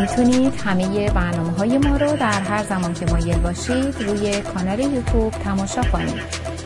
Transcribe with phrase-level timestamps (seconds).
[0.00, 5.30] می‌تونید همه برنامه های ما رو در هر زمان که مایل باشید روی کانال یوتیوب
[5.30, 6.14] تماشا کنید.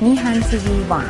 [0.01, 1.05] میهن تیوی وان.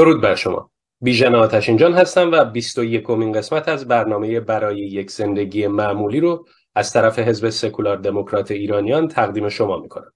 [0.00, 0.70] درود بر شما.
[1.00, 6.46] بیژن آتشین جان هستم و 21 کمین قسمت از برنامه برای یک زندگی معمولی رو
[6.74, 10.12] از طرف حزب سکولار دموکرات ایرانیان تقدیم شما می‌کنم.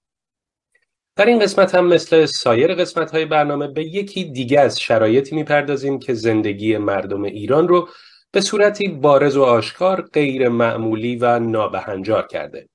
[1.15, 5.99] در این قسمت هم مثل سایر قسمت های برنامه به یکی دیگه از شرایطی می‌پردازیم
[5.99, 7.89] که زندگی مردم ایران رو
[8.31, 12.69] به صورتی بارز و آشکار غیر معمولی و نابهنجار کرده.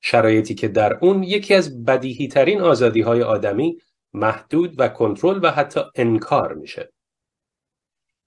[0.00, 3.78] شرایطی که در اون یکی از بدیهی ترین آزادی های آدمی
[4.14, 6.92] محدود و کنترل و حتی انکار میشه.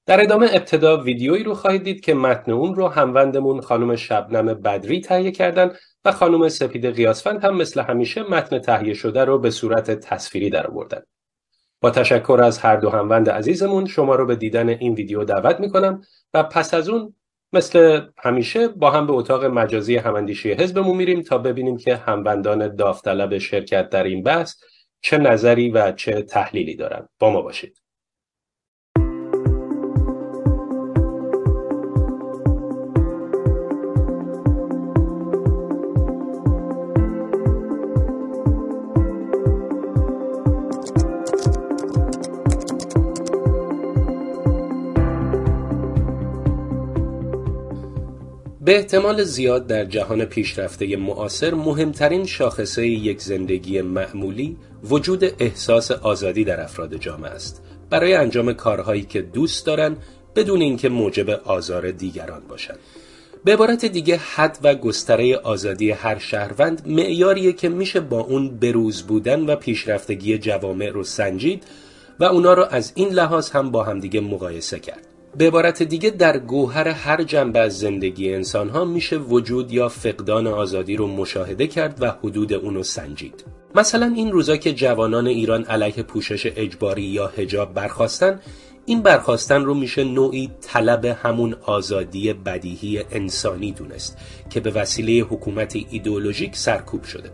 [0.05, 5.01] در ادامه ابتدا ویدیویی رو خواهید دید که متن اون رو هموندمون خانم شبنم بدری
[5.01, 5.71] تهیه کردن
[6.05, 10.67] و خانم سپید قیاسفند هم مثل همیشه متن تهیه شده رو به صورت تصویری در
[10.67, 11.01] آوردن.
[11.81, 16.01] با تشکر از هر دو هموند عزیزمون شما رو به دیدن این ویدیو دعوت می‌کنم
[16.33, 17.15] و پس از اون
[17.53, 23.37] مثل همیشه با هم به اتاق مجازی هماندیشی حزبمون میریم تا ببینیم که هموندان داوطلب
[23.37, 24.55] شرکت در این بحث
[25.01, 27.09] چه نظری و چه تحلیلی دارن.
[27.19, 27.84] با ما باشید.
[48.65, 56.43] به احتمال زیاد در جهان پیشرفته معاصر مهمترین شاخصه یک زندگی معمولی وجود احساس آزادی
[56.43, 57.61] در افراد جامعه است.
[57.89, 59.97] برای انجام کارهایی که دوست دارند
[60.35, 62.79] بدون اینکه موجب آزار دیگران باشند
[63.43, 69.03] به عبارت دیگه حد و گستره آزادی هر شهروند معیاریه که میشه با اون بروز
[69.03, 71.63] بودن و پیشرفتگی جوامع رو سنجید
[72.19, 75.14] و اونا رو از این لحاظ هم با همدیگه مقایسه کرد.
[75.37, 80.47] به عبارت دیگه در گوهر هر جنبه از زندگی انسان ها میشه وجود یا فقدان
[80.47, 83.45] آزادی رو مشاهده کرد و حدود اونو سنجید.
[83.75, 88.39] مثلا این روزا که جوانان ایران علیه پوشش اجباری یا هجاب برخواستن
[88.85, 94.17] این برخواستن رو میشه نوعی طلب همون آزادی بدیهی انسانی دونست
[94.49, 97.31] که به وسیله حکومت ایدئولوژیک سرکوب شده.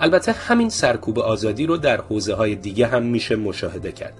[0.00, 4.14] البته همین سرکوب آزادی رو در حوزه های دیگه هم میشه مشاهده کرد.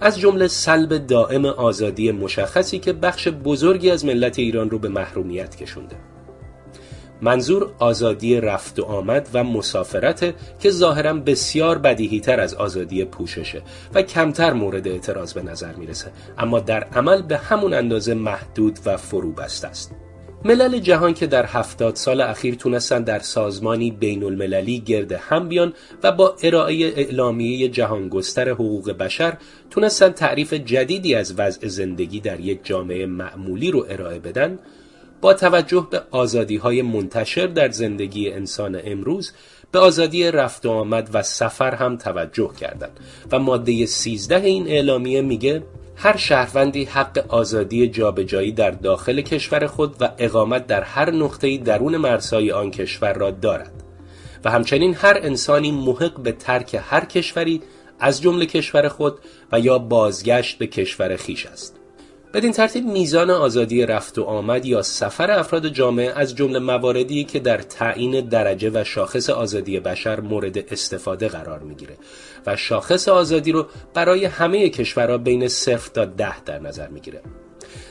[0.00, 5.56] از جمله سلب دائم آزادی مشخصی که بخش بزرگی از ملت ایران رو به محرومیت
[5.56, 5.96] کشونده.
[7.22, 13.62] منظور آزادی رفت و آمد و مسافرت که ظاهرا بسیار بدیهی تر از آزادی پوششه
[13.94, 16.12] و کمتر مورد اعتراض به نظر می‌رسه.
[16.38, 19.94] اما در عمل به همون اندازه محدود و فرو بسته است.
[20.44, 25.72] ملل جهان که در هفتاد سال اخیر تونستن در سازمانی بین المللی گرد هم بیان
[26.02, 29.36] و با ارائه اعلامیه جهانگستر حقوق بشر
[29.70, 34.58] تونستن تعریف جدیدی از وضع زندگی در یک جامعه معمولی رو ارائه بدن
[35.20, 39.32] با توجه به آزادی های منتشر در زندگی انسان امروز
[39.72, 43.00] به آزادی رفت و آمد و سفر هم توجه کردند
[43.32, 45.62] و ماده 13 این اعلامیه میگه
[46.02, 51.96] هر شهروندی حق آزادی جابجایی در داخل کشور خود و اقامت در هر نقطه‌ای درون
[51.96, 53.72] مرزهای آن کشور را دارد.
[54.44, 57.62] و همچنین هر انسانی محق به ترک هر کشوری
[58.00, 59.18] از جمله کشور خود
[59.52, 61.79] و یا بازگشت به کشور خیش است.
[62.34, 67.40] بدین ترتیب میزان آزادی رفت و آمد یا سفر افراد جامعه از جمله مواردی که
[67.40, 71.96] در تعیین درجه و شاخص آزادی بشر مورد استفاده قرار می‌گیره
[72.46, 77.20] و شاخص آزادی رو برای همه کشورها بین صفر تا ده در نظر می‌گیره.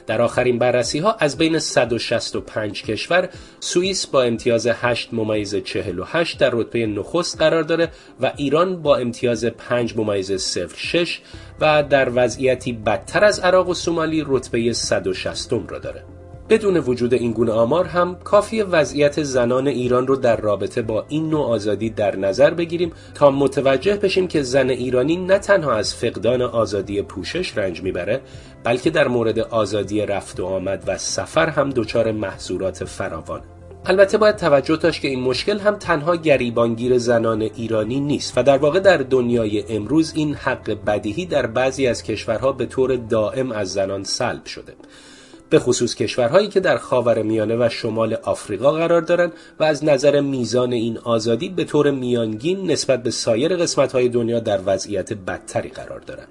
[0.10, 3.30] در آخرین بررسی ها از بین 165 کشور
[3.60, 7.92] سوئیس با امتیاز 8 ممیز 48 در رتبه نخست قرار داره
[8.22, 11.22] و ایران با امتیاز 5 ممیز 06
[11.60, 16.19] و در وضعیتی بدتر از عراق و سومالی رتبه 160 را داره.
[16.50, 21.30] بدون وجود این گونه آمار هم کافی وضعیت زنان ایران رو در رابطه با این
[21.30, 26.42] نوع آزادی در نظر بگیریم تا متوجه بشیم که زن ایرانی نه تنها از فقدان
[26.42, 28.22] آزادی پوشش رنج می‌بره
[28.64, 33.42] بلکه در مورد آزادی رفت و آمد و سفر هم دچار محظورات فراوان.
[33.86, 38.58] البته باید توجه داشت که این مشکل هم تنها گریبانگیر زنان ایرانی نیست و در
[38.58, 43.74] واقع در دنیای امروز این حق بدیهی در بعضی از کشورها به طور دائم از
[43.74, 44.74] زنان سلب شده.
[45.50, 50.22] به خصوص کشورهایی که در خاور میانه و شمال آفریقا قرار دارند و از نظر
[50.22, 56.00] میزان این آزادی به طور میانگین نسبت به سایر قسمت‌های دنیا در وضعیت بدتری قرار
[56.00, 56.28] دارند.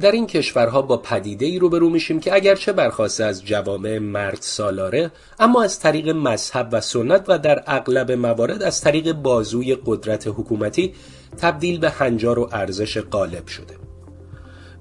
[0.00, 5.10] در این کشورها با پدیده ای روبرو میشیم که اگرچه برخواسته از جوامع مرد سالاره
[5.38, 10.94] اما از طریق مذهب و سنت و در اغلب موارد از طریق بازوی قدرت حکومتی
[11.38, 13.91] تبدیل به هنجار و ارزش غالب شده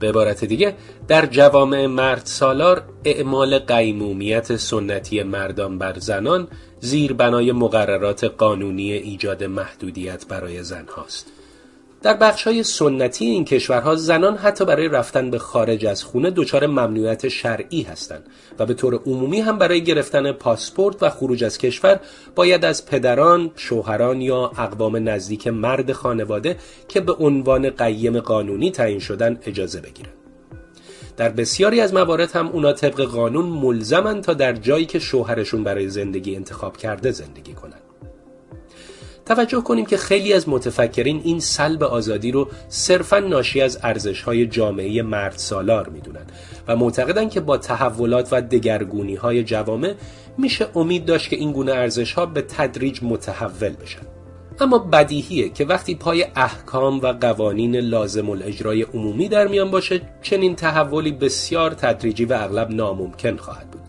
[0.02, 0.76] به عبارت دیگه
[1.08, 6.48] در جوامع مرد سالار اعمال قیمومیت سنتی مردان بر زنان
[6.80, 11.41] زیر بنای مقررات قانونی ایجاد محدودیت برای زن هاست.
[12.02, 16.68] در بخش های سنتی این کشورها زنان حتی برای رفتن به خارج از خونه دچار
[16.68, 18.24] ممنوعیت شرعی هستند
[18.60, 22.00] و به طور عمومی هم برای گرفتن پاسپورت و خروج از کشور
[22.36, 26.58] باید از پدران، شوهران یا اقوام نزدیک مرد خانواده
[26.88, 30.14] که به عنوان قیم قانونی تعیین شدن اجازه بگیرند.
[31.18, 35.90] در بسیاری از موارد هم اونا طبق قانون ملزمن تا در جایی که شوهرشون برای
[35.90, 37.81] زندگی انتخاب کرده زندگی کنند.
[39.36, 45.02] توجه کنیم که خیلی از متفکرین این سلب آزادی رو صرفا ناشی از ارزش‌های جامعه
[45.02, 46.26] مرد سالار می‌دونن
[46.68, 49.94] و معتقدن که با تحولات و دگرگونی های جوامع
[50.38, 54.02] میشه امید داشت که این گونه ارزش‌ها به تدریج متحول بشن.
[54.60, 60.56] اما بدیهیه که وقتی پای احکام و قوانین لازم الاجرای عمومی در میان باشه چنین
[60.56, 63.82] تحولی بسیار تدریجی و اغلب ناممکن خواهد بود.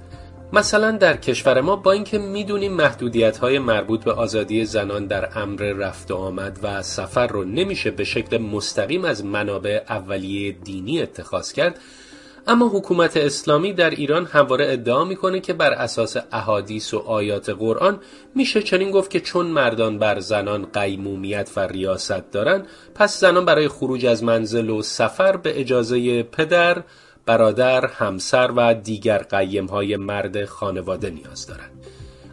[0.55, 5.63] مثلا در کشور ما با اینکه می‌دونیم محدودیت های مربوط به آزادی زنان در امر
[5.63, 11.53] رفت و آمد و سفر رو نمیشه به شکل مستقیم از منابع اولیه دینی اتخاذ
[11.53, 11.81] کرد
[12.47, 18.01] اما حکومت اسلامی در ایران همواره ادعا می‌کنه که بر اساس احادیث و آیات قرآن
[18.35, 23.69] میشه چنین گفت که چون مردان بر زنان قیمومیت و ریاست دارن پس زنان برای
[23.69, 26.83] خروج از منزل و سفر به اجازه پدر
[27.27, 31.83] برادر، همسر و دیگر قیم های مرد خانواده نیاز دارند.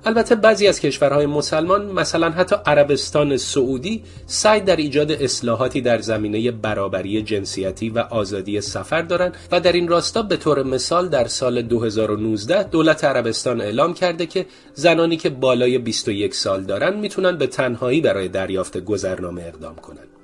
[0.05, 6.51] البته بعضی از کشورهای مسلمان مثلا حتی عربستان سعودی سعی در ایجاد اصلاحاتی در زمینه
[6.51, 11.61] برابری جنسیتی و آزادی سفر دارند و در این راستا به طور مثال در سال
[11.61, 18.01] 2019 دولت عربستان اعلام کرده که زنانی که بالای 21 سال دارند می‌تونن به تنهایی
[18.01, 20.18] برای دریافت گذرنامه اقدام کنند.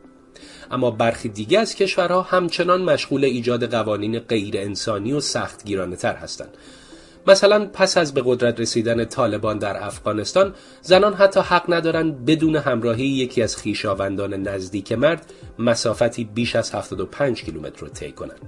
[0.75, 6.49] اما برخی دیگه از کشورها همچنان مشغول ایجاد قوانین غیر انسانی و سختگیرانه تر هستند.
[7.27, 13.05] مثلا پس از به قدرت رسیدن طالبان در افغانستان زنان حتی حق ندارند بدون همراهی
[13.05, 18.39] یکی از خیشاوندان نزدیک مرد مسافتی بیش از 75 کیلومتر رو طی کنند.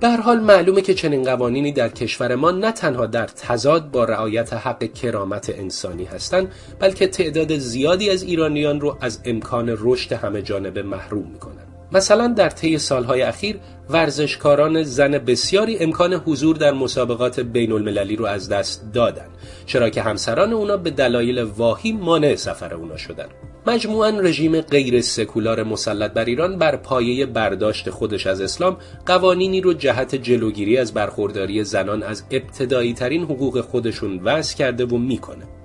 [0.00, 4.52] به حال معلومه که چنین قوانینی در کشور ما نه تنها در تضاد با رعایت
[4.52, 10.82] حق کرامت انسانی هستند بلکه تعداد زیادی از ایرانیان رو از امکان رشد همه جانبه
[10.82, 13.60] محروم می‌کنند مثلا در طی سالهای اخیر
[13.90, 19.26] ورزشکاران زن بسیاری امکان حضور در مسابقات بین المللی رو از دست دادن
[19.66, 23.26] چرا که همسران اونا به دلایل واهی مانع سفر اونا شدن.
[23.66, 29.72] مجموعا رژیم غیر سکولار مسلط بر ایران بر پایه برداشت خودش از اسلام قوانینی رو
[29.72, 35.55] جهت جلوگیری از برخورداری زنان از ابتدایی ترین حقوق خودشون وضع کرده و می‌کنه.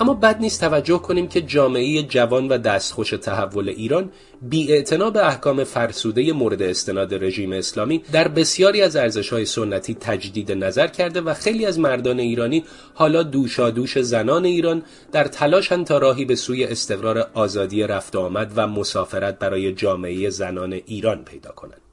[0.00, 4.10] اما بد نیست توجه کنیم که جامعه جوان و دستخوش تحول ایران
[4.42, 4.82] بی
[5.14, 11.20] به احکام فرسوده مورد استناد رژیم اسلامی در بسیاری از ارزش‌های سنتی تجدید نظر کرده
[11.20, 14.82] و خیلی از مردان ایرانی حالا دوشادوش زنان ایران
[15.12, 20.72] در تلاشن تا راهی به سوی استقرار آزادی رفت آمد و مسافرت برای جامعه زنان
[20.72, 21.91] ایران پیدا کنند.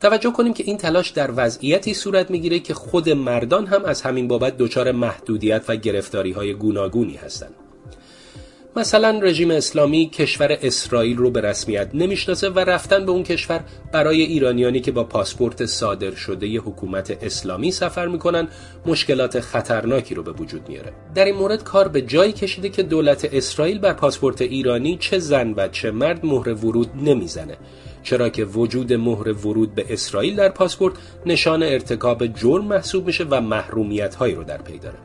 [0.00, 4.28] توجه کنیم که این تلاش در وضعیتی صورت می‌گیره که خود مردان هم از همین
[4.28, 7.54] بابت دچار محدودیت و گرفتاری های گوناگونی هستند.
[8.76, 14.22] مثلا رژیم اسلامی کشور اسرائیل رو به رسمیت نمی‌شناسه و رفتن به اون کشور برای
[14.22, 18.48] ایرانیانی که با پاسپورت صادر شده ی حکومت اسلامی سفر می‌کنن
[18.86, 23.28] مشکلات خطرناکی رو به وجود میاره در این مورد کار به جایی کشیده که دولت
[23.32, 27.56] اسرائیل بر پاسپورت ایرانی چه زن و چه مرد مهر ورود نمی‌زنه
[28.08, 30.94] چرا که وجود مهر ورود به اسرائیل در پاسپورت
[31.26, 34.98] نشان ارتکاب جرم محسوب میشه و محرومیت هایی رو در پی داره.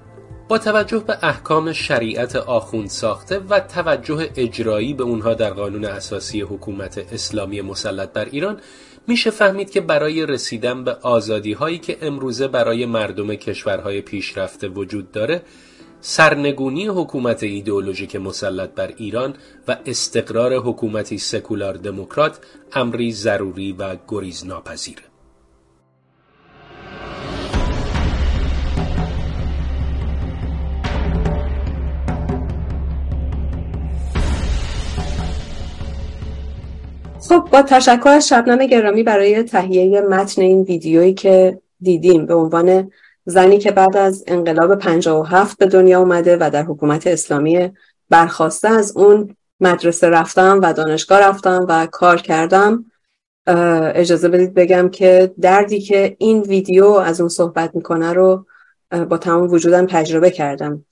[0.47, 6.41] با توجه به احکام شریعت آخوند ساخته و توجه اجرایی به اونها در قانون اساسی
[6.41, 8.59] حکومت اسلامی مسلط بر ایران
[9.07, 15.11] میشه فهمید که برای رسیدن به آزادی هایی که امروزه برای مردم کشورهای پیشرفته وجود
[15.11, 15.41] داره
[16.05, 19.33] سرنگونی حکومت ایدئولوژیک مسلط بر ایران
[19.67, 22.39] و استقرار حکومتی سکولار دموکرات
[22.73, 25.01] امری ضروری و گریز ناپذیره.
[37.29, 42.91] خب با تشکر از شبنم گرامی برای تهیه متن این ویدیویی که دیدیم به عنوان
[43.25, 47.71] زنی که بعد از انقلاب 57 به دنیا اومده و در حکومت اسلامی
[48.09, 52.85] برخواسته از اون مدرسه رفتم و دانشگاه رفتم و کار کردم
[53.95, 58.45] اجازه بدید بگم که دردی که این ویدیو از اون صحبت می‌کنه رو
[59.09, 60.85] با تمام وجودم تجربه کردم.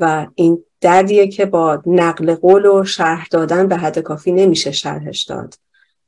[0.00, 5.24] و این دردیه که با نقل قول و شرح دادن به حد کافی نمیشه شرحش
[5.24, 5.54] داد.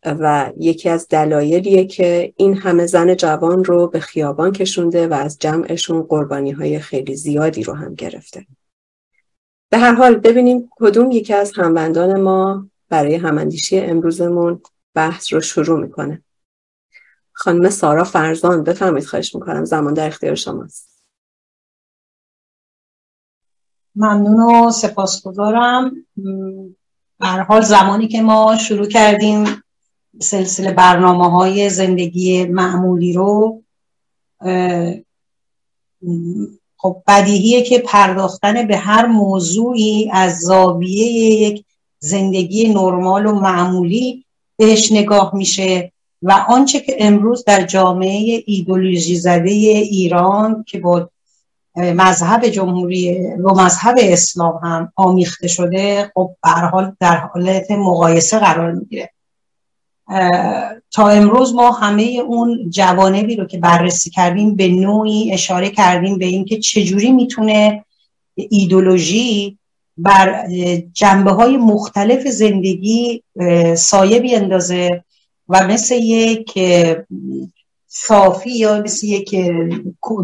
[0.04, 5.38] و یکی از دلایلیه که این همه زن جوان رو به خیابان کشونده و از
[5.38, 8.46] جمعشون قربانی های خیلی زیادی رو هم گرفته.
[9.70, 14.62] به هر حال ببینیم کدوم یکی از هموندان ما برای هماندیشی امروزمون
[14.94, 16.22] بحث رو شروع می‌کنه.
[17.32, 21.02] خانم سارا فرزان بفرمایید خواهش می‌کنم زمان در اختیار شماست.
[23.96, 26.06] ممنون و سپاسگزارم.
[27.20, 29.62] هر حال زمانی که ما شروع کردیم
[30.20, 33.62] سلسله برنامه های زندگی معمولی رو
[36.76, 41.64] خب بدیهیه که پرداختن به هر موضوعی از زاویه یک
[41.98, 44.24] زندگی نرمال و معمولی
[44.56, 51.10] بهش نگاه میشه و آنچه که امروز در جامعه ایدولوژی زده ایران که با
[51.76, 58.72] مذهب جمهوری و مذهب اسلام هم آمیخته شده خب به حال در حالت مقایسه قرار
[58.72, 59.10] می‌گیره.
[60.90, 66.26] تا امروز ما همه اون جوانبی رو که بررسی کردیم به نوعی اشاره کردیم به
[66.26, 67.84] اینکه چجوری می‌تونه
[68.34, 69.58] ایدولوژی
[69.96, 70.46] بر
[70.92, 73.22] جنبه های مختلف زندگی
[73.76, 75.04] سایه بیندازه
[75.48, 76.58] و مثل یک
[77.86, 79.34] صافی یا مثل یک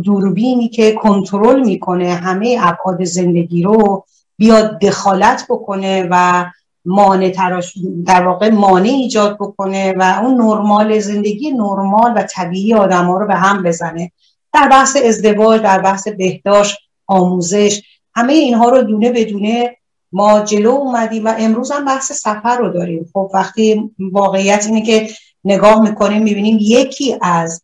[0.05, 4.05] دوربینی که کنترل می‌کنه همه ابعاد زندگی رو
[4.37, 6.45] بیاد دخالت بکنه و
[6.85, 7.75] مانع تراش
[8.07, 13.26] در واقع مانع ایجاد بکنه و اون نرمال زندگی نرمال و طبیعی آدم ها رو
[13.26, 14.12] به هم بزنه.
[14.53, 17.83] در بحث ازدواج در بحث بهداشت آموزش
[18.14, 19.76] همه اینها رو دونه بدونه
[20.12, 23.11] ما جلو اومدیم و امروز هم بحث سفر رو داریم.
[23.12, 25.09] خب وقتی واقعیت اینه که
[25.45, 27.62] نگاه می‌کنیم می‌بینیم یکی از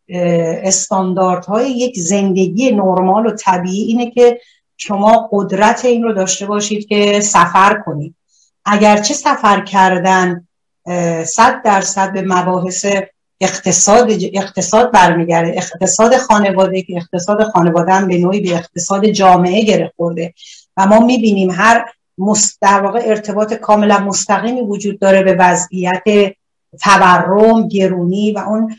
[0.63, 4.41] استانداردهای یک زندگی نرمال و طبیعی اینه که
[4.77, 8.15] شما قدرت این رو داشته باشید که سفر کنید.
[8.71, 10.49] اگرچه سفر کردن
[11.25, 12.87] صد درصد به مباحث
[13.41, 19.93] اقتصاد اقتصاد برمیگرده اقتصاد خانواده که اقتصاد خانواده هم به نوعی به اقتصاد جامعه گره
[19.97, 20.35] خورده.
[20.77, 21.85] و ما می‌بینیم هر
[22.61, 26.03] در واقع ارتباط کاملا مستقیمی وجود داره به وضعیت
[26.81, 28.77] تورم گرونی و اون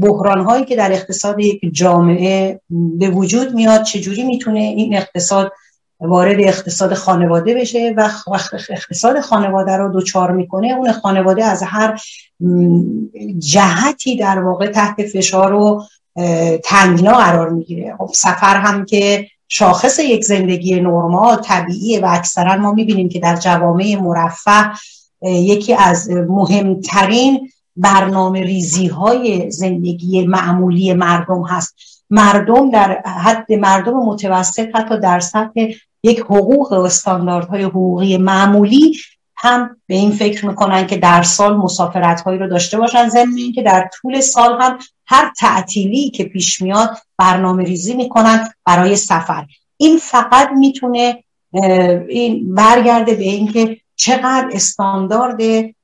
[0.00, 3.82] بحران هایی که در اقتصاد یک جامعه به وجود میاد.
[3.82, 5.52] چجوری می‌تونه این اقتصاد
[6.00, 8.08] وارد اقتصاد خانواده بشه و
[8.70, 12.00] اقتصاد خانواده رو دوچار می‌کنه اون خانواده از هر
[13.38, 15.82] جهتی در واقع تحت فشار و
[16.64, 17.96] تنگنا قرار می‌گیره.
[17.98, 23.36] خب سفر هم که شاخص یک زندگی نرمال طبیعی و اکثرا ما می‌بینیم که در
[23.36, 24.70] جوامع مرفه
[25.22, 31.74] یکی از مهمترین برنامه ریزی های زندگی معمولی مردم هست.
[32.10, 35.66] مردم در حد مردم متوسط حتی در سطح
[36.02, 38.96] یک حقوق و استانداردهای حقوقی معمولی
[39.36, 43.08] هم به این فکر می‌کنن که در سال مسافرت هایی رو داشته باشن.
[43.08, 48.96] ضمن اینکه در طول سال هم هر تعطیلی که پیش میاد برنامه ریزی می‌کنن برای
[48.96, 49.46] سفر.
[49.76, 51.24] این فقط می‌تونه
[52.08, 55.38] این برگرده به اینکه چقدر استاندارد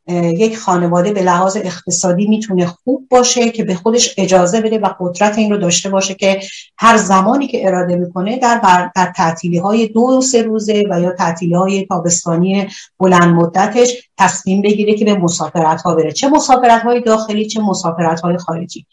[0.09, 5.39] یک خانواده به لحاظ اقتصادی می‌تونه خوب باشه که به خودش اجازه بده و قدرت
[5.39, 6.41] این رو داشته باشه که
[6.79, 11.13] هر زمانی که اراده می‌کنه در, در تعطیلی های دو و سه روزه و یا
[11.13, 16.13] تعطیلی های تابستانی بلند مدتش تصمیم بگیره که به مسافرت ها بره.
[16.13, 18.87] چه مسافرت های داخلی چه مسافرت های خارجی.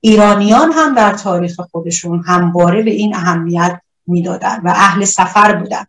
[0.00, 5.84] ایرانیان هم در تاریخ خودشون همواره به این اهمیت می‌دادن و اهل سفر بودن.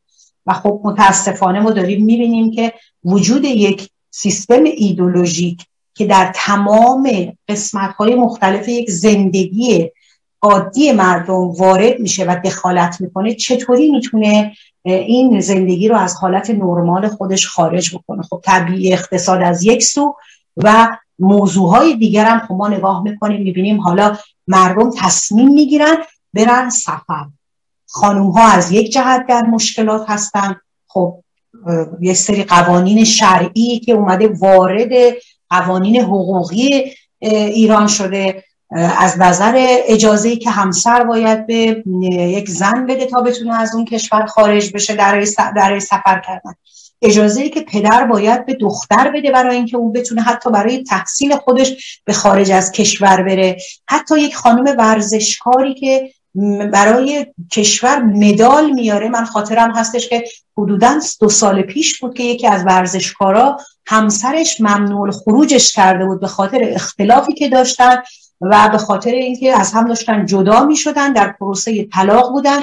[0.45, 7.09] و خب متاسفانه ما داریم می‌بینیم که وجود یک سیستم ایدولوژیک که در تمام
[7.47, 9.91] قسمت های مختلف یک زندگی
[10.41, 14.53] عادی مردم وارد میشه و دخالت می‌کنه چطوری می‌تونه
[14.83, 20.15] این زندگی رو از حالت نرمال خودش خارج بکنه؟ خب طبیعی اقتصاد از یک سو
[20.57, 24.17] و موضوعهای دیگر هم خب ما نگاه می‌کنیم می‌بینیم حالا
[24.47, 25.95] مردم تصمیم می‌گیرن
[26.33, 27.25] برن سفر.
[27.87, 30.55] خانوم ها از یک جهت در مشکلات هستن.
[30.87, 31.23] خب
[32.01, 34.91] یه سری قوانین شرعی که اومده وارد
[35.49, 38.43] قوانین حقوقی ایران شده.
[38.97, 39.53] از نظر
[39.87, 44.95] اجازه که همسر باید به یک زن بده تا بتونه از اون کشور خارج بشه
[44.95, 46.53] در سفر کردن.
[47.01, 51.35] اجازه ای که پدر باید به دختر بده برای اینکه اون بتونه حتی برای تحصیل
[51.35, 53.57] خودش به خارج از کشور بره.
[53.87, 56.11] حتی یک خانم ورزشکاری که
[56.73, 59.09] برای کشور مدال میاره.
[59.09, 60.23] من خاطرم هستش که
[60.57, 66.27] حدودا دو سال پیش بود که یکی از ورزشکارا همسرش ممنوع خروجش کرده بود به
[66.27, 67.95] خاطر اختلافی که داشتن
[68.41, 72.59] و به خاطر اینکه از هم داشتن جدا می شدن در پروسه طلاق بودن.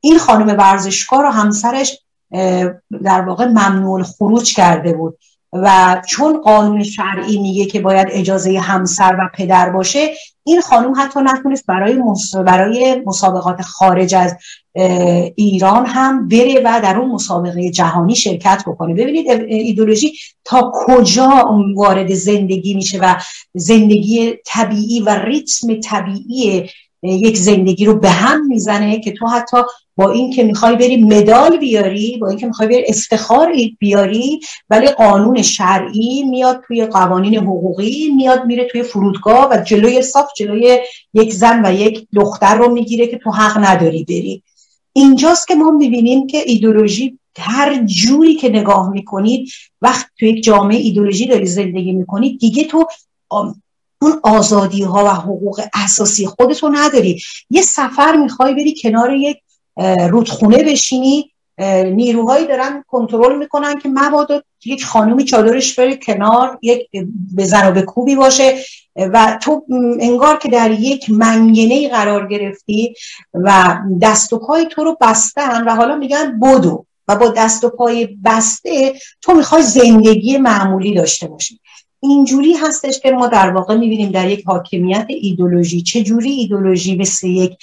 [0.00, 1.98] این خانم ورزشکار و همسرش
[3.04, 5.18] در واقع ممنوع خروج کرده بود.
[5.52, 10.10] و چون قانون شرعی میگه که باید اجازه همسر و پدر باشه
[10.44, 12.02] این خانم حتی نتونست برای
[12.46, 14.36] برای مسابقات خارج از
[15.34, 18.94] ایران هم بره و در اون مسابقه جهانی شرکت بکنه.
[18.94, 20.12] ببینید ایدولوژی
[20.44, 23.14] تا کجا وارد زندگی میشه و
[23.54, 26.70] زندگی طبیعی و ریتم طبیعی
[27.02, 29.56] یک زندگی رو به هم می‌زنه که تو حتی
[29.96, 34.88] با این که می‌خوای بری مدال بیاری با این که می‌خوای بری افتخار بیاری ولی
[34.88, 40.78] قانون شرعی میاد توی قوانین حقوقی میاد میره توی فرودگاه و جلوی صاف جلوی
[41.14, 44.42] یک زن و یک دختر رو می‌گیره که تو حق نداری بری.
[44.92, 49.48] اینجاست که ما می‌بینیم که ایدولوژی هر جوری که نگاه می‌کنید
[49.82, 52.86] وقت تو یک جامعه ایدولوژی داری زندگی می‌کنید دیگه تو
[54.02, 57.22] اون آزادی ها و حقوق اساسی خودتو نداری.
[57.50, 59.36] یه سفر می‌خوای بری کنار یک
[60.10, 61.32] رودخونه بشینی
[61.84, 66.88] نیروهایی دارن کنترل می‌کنن که مبادا یک خانومی چادرش بره کنار یک
[67.38, 68.58] بزن و به کوبی باشه
[68.96, 69.64] و تو
[70.00, 72.94] انگار که در یک منگنه قرار گرفتی
[73.34, 77.70] و دست و پای تو رو بستن و حالا میگن بدو و با دست و
[77.70, 81.60] پای بسته تو می‌خوای زندگی معمولی داشته باشی.
[82.08, 87.26] اینجوری هستش که ما در واقع می‌بینیم در یک حاکمیت ایدولوژی چه جوری ایدولوژی مثل
[87.26, 87.56] یک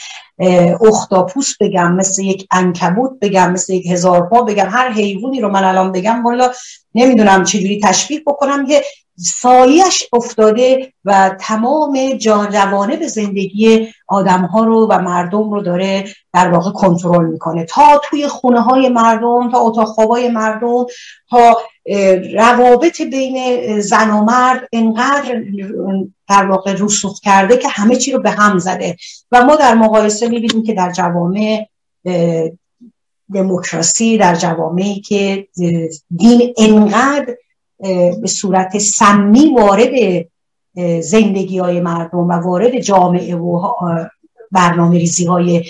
[0.87, 5.63] اختاپوس بگم مثل یک انکبوت بگم مثل یک هزار پا بگم هر حیوانی رو من
[5.63, 6.51] الان بگم والا
[6.95, 8.83] نمی‌دونم چجوری تشبیه بکنم که
[9.17, 16.49] سایش افتاده و تمام جانوانه به زندگی آدم ها رو و مردم رو داره در
[16.49, 17.65] واقع کنترل می‌کنه.
[17.65, 20.85] تا توی خونه های مردم تا اتاق خوابای مردم
[21.29, 21.57] تا
[22.33, 25.43] روابط بین زن و مرد انقدر
[26.29, 28.95] در واقع رسوخ کرده که همه چی رو به هم زده.
[29.31, 31.67] و ما در مقایسه می‌بینیم که در جوامع
[33.33, 35.47] دموکراسی در جوامعی که
[36.17, 37.35] دین انقدر
[38.21, 40.25] به صورت سمی وارد
[41.01, 43.73] زندگی های مردم و وارد جامعه و
[44.51, 45.63] برنامه ریزی های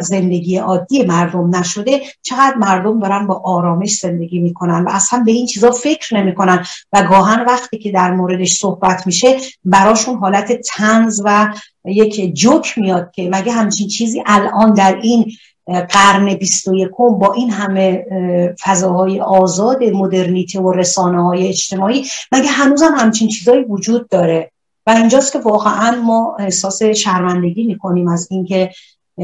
[0.00, 2.00] زندگی عادی مردم نشده.
[2.22, 7.02] چقدر مردم دارن با آرامش زندگی می‌کنن و اصلا به این چیزا فکر نمی‌کنن و
[7.02, 11.54] گاهن وقتی که در موردش صحبت میشه براشون حالت تنز و
[11.84, 15.32] یک جوک میاد که مگه همچین چیزی الان در این
[15.70, 18.04] قرن 21 با این همه
[18.60, 24.50] فضاهای آزاد مدرنیته و رسانه های اجتماعی مگه هنوزم همچین چیزایی وجود داره؟
[24.86, 28.70] و اینجاست که واقعا ما احساس شرمندگی می‌کنیم از اینکه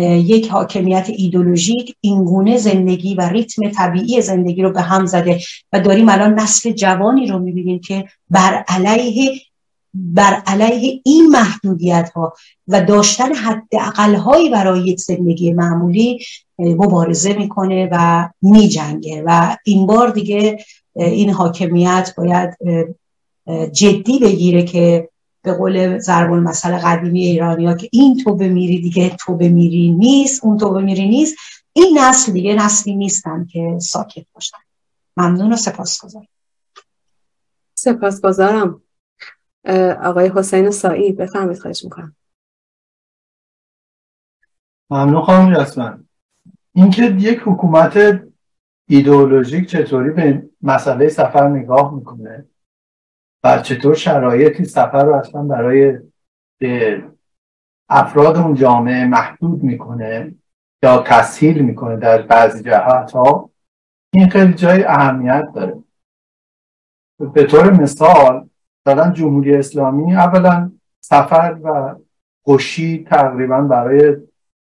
[0.04, 5.40] یک حاکمیت ایدولوژیک اینگونه زندگی و ریتم طبیعی زندگی رو به هم زده.
[5.72, 9.32] و داریم الان نسل جوانی رو می‌بینیم که بر علیه
[9.98, 12.32] بر علیه این محدودیت ها
[12.68, 16.18] و داشتن حد هایی برای یک زندگی معمولی
[16.58, 19.22] مبارزه می‌کنه و میجنگه.
[19.26, 20.58] و این بار دیگه
[20.94, 22.56] این حاکمیت باید
[23.72, 25.08] جدی بگیره که
[25.42, 30.44] به قول ضرب المثل قدیمی ایرانی ها که این تو بمیری دیگه تو بمیری نیست
[30.44, 31.36] اون تو بمیری نیست.
[31.72, 34.56] این نسل دیگه نسلی نیستن که ساکت باشن.
[35.16, 36.28] ممنون و سپاسگزارم.
[37.74, 38.82] سپاسگزارم.
[40.04, 42.16] آقای حسین سایی بفهمید خواهش می‌کنم.
[44.90, 46.04] ممنون خانم جسمن.
[46.72, 48.22] اینکه یک حکومت
[48.88, 52.46] ایدئولوژیک چطوری به مسئله سفر نگاه می‌کنه
[53.44, 55.98] و چطور شرایطی سفر رو اصلا برای
[57.88, 60.34] افراد اون جامعه محدود می‌کنه
[60.82, 63.50] یا تسهیل می‌کنه در بعضی جهات ها
[64.12, 65.82] این خیلی جای اهمیت داره.
[67.34, 68.45] به طور مثال
[68.86, 71.94] مثلا جمهوری اسلامی اولا سفر و
[72.44, 74.16] خوشی تقریبا برای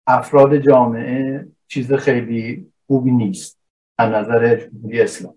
[0.07, 3.59] افراد جامعه چیز خیلی خوبی نیست
[3.99, 5.37] از نظر جمهوری اسلامی.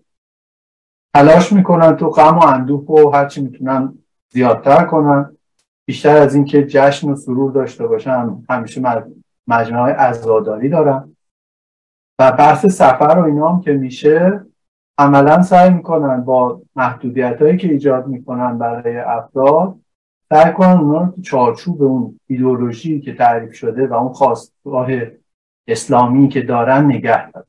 [1.14, 5.36] تلاش می‌کنن تو غم و اندوه و هرچی می‌تونن زیادتر کنن.
[5.86, 8.82] بیشتر از اینکه جشن و سرور داشته باشن همیشه
[9.46, 11.16] مجموعه های ازاداری دارن.
[12.18, 14.46] و بحث سفر و اینا هم که میشه
[15.00, 19.78] عملا سعی می‌کنن با محدودیت هایی که ایجاد می‌کنن برای افراد
[20.28, 24.88] سعی کنن اونا رو چارچوب اون ایدئولوژی که تعریف شده و اون خواستگاه
[25.68, 27.46] اسلامی که دارن نگه دارن.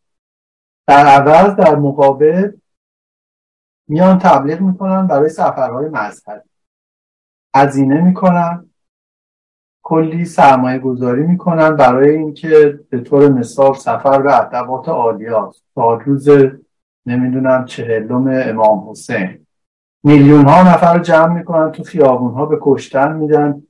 [0.88, 2.52] در عوض در مقابل
[3.88, 6.50] میان تبلیغ می‌کنن برای سفرهای مذهبی.
[7.56, 8.70] هزینه می‌کنن
[9.84, 16.30] کلی سرمایه گذاری می‌کنن برای اینکه به طور مثال سفر به ادبات عالیات تا روز
[17.06, 19.46] نمی‌دونم چهلم امام حسین.
[20.04, 23.64] میلیون ها نفر رو جمع می‌کنن تو خیابون ها به کشتن میدن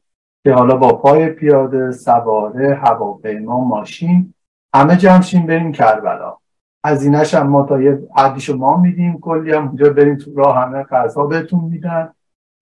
[0.44, 4.34] که حالا با پای پیاده سواره هواپیما ماشین
[4.76, 6.38] همه جمعشین بریم کربلا.
[6.86, 10.84] هزینهش هم ما تا یه حدیشو ما میدیم کلی هم اونجا بریم تو راه همه
[10.84, 12.14] غذا بهتون میدن.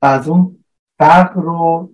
[0.02, 0.64] از اون
[1.00, 1.90] فرق رو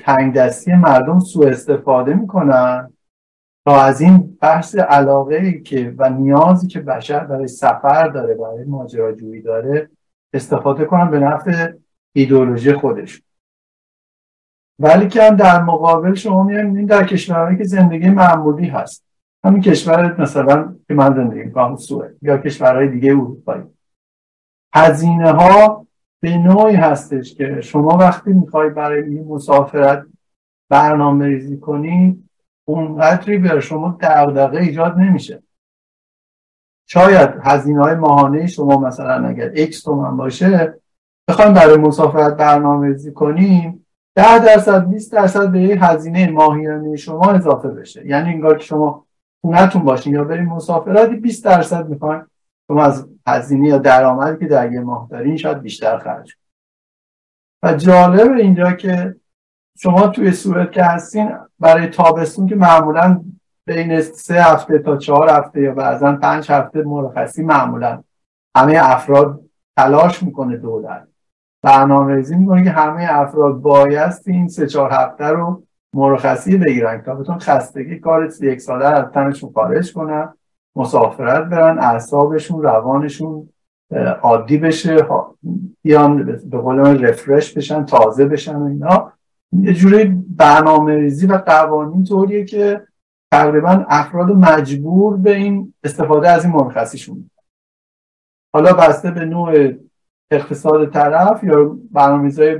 [0.00, 2.92] تنگ دستی مردم سوء استفاده می‌کنن.
[3.66, 8.64] تا از این بحث علاقه ای که و نیازی که بشر برای سفر داره برای
[8.64, 9.90] ماجراجویی داره
[10.32, 11.72] استفاده کنن به نفع
[12.12, 13.22] ایدولوژی خودش.
[14.78, 19.04] ولی که هم در مقابل شما می‌بینید در کشورهایی که زندگی معمولی هست.
[19.44, 23.64] همین کشور مثلا که من زندگی می‌کنم سوئد یا کشورهای دیگه اروپایی.
[24.74, 25.86] هزینه ها
[26.20, 30.06] به نوعی هستش که شما وقتی می‌خوای برای این مسافرت
[30.70, 32.25] برنامه ریزی کنی
[32.68, 35.42] اونقدری به شما دغدغه ایجاد نمیشه.
[36.88, 40.74] شاید هزینه های ماهانه شما مثلا اگر x تومن باشه
[41.28, 47.68] بخوایم برای مسافرت برنامه ریزی کنیم ده درصد 20 درصد به هزینه ماهیانه شما اضافه
[47.68, 48.06] بشه.
[48.06, 49.06] یعنی انگار که شما
[49.44, 52.22] خونتون باشین یا بریم مسافرتی 20 درصد می‌خواین
[52.68, 56.34] شما از هزینه یا درآمدی که در یه ماه دارین شاید بیشتر خرج
[57.62, 59.16] و جالب اینجا که
[59.78, 63.20] شما توی صورت که هستین برای تابستون که معمولا
[63.66, 68.02] بین سه هفته تا چهار هفته یا بعضا پنج هفته مرخصی معمولا
[68.56, 69.40] همه افراد
[69.76, 71.08] تلاش می‌کنه دولت.
[71.62, 75.62] برنامه ریزی می‌کنه که همه افراد بایستی این سه چهار هفته رو
[75.94, 77.02] مرخصی بگیرن.
[77.02, 80.34] تا بتون خستگی کار یک ساله از تنشون خارج کنن
[80.76, 83.48] مسافرت برن اعصابشون روانشون
[84.22, 85.06] عادی بشه
[85.82, 89.12] بیان به قول رفرش بشن تازه بشن و اینا.
[89.52, 90.04] یه جوری
[90.36, 92.86] برنامه ریزی و قوانین طوریه که
[93.32, 97.30] تقریبا افراد مجبور به این استفاده از این مرخصیشون
[98.54, 99.72] حالا بسته به نوع
[100.30, 102.54] اقتصاد طرف یا برنامه‌ریزی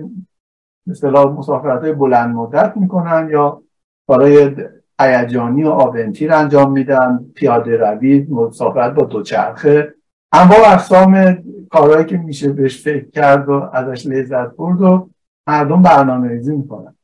[0.87, 3.63] مثلا مسافرت های بلند مدت می‌کنن یا
[4.09, 4.55] برای
[5.01, 9.95] هیجانی و آونتیر انجام میدن پیاده روی مسافرت با دوچرخه.
[10.33, 11.39] اما اقسام
[11.71, 15.11] کارهایی که میشه بهش فکر کرد و ازش لذت برد و
[15.47, 16.95] مردم برنامه ریزی می‌کنن.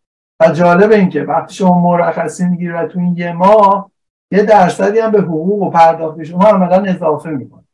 [0.41, 3.91] و جالب این که وقتی شما مرخصی می‌گیری و تو این یه ماه
[4.31, 7.65] یه درصدی هم به حقوق و پرداخت شما عملا اضافه می‌کنه.